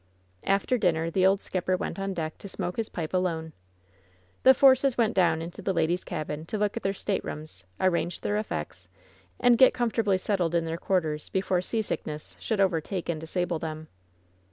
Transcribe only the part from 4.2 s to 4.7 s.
The